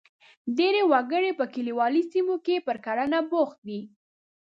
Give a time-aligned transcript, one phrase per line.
[0.57, 3.81] ډېری وګړي په کلیوالي سیمو کې پر کرنه بوخت دي.